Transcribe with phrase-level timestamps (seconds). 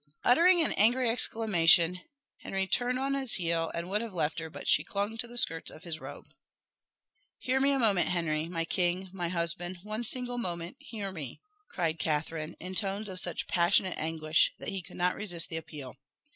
[0.23, 2.01] Uttering an angry exclamation,
[2.39, 5.37] Henry turned on his heel and would have left her, but she clung to the
[5.37, 6.33] skirts of his robe.
[7.37, 11.99] "Hear me a moment, Henry my king my husband one single moment hear me!" cried
[11.99, 15.95] Catherine, in tones of such passionate anguish that he could not resist the appeal.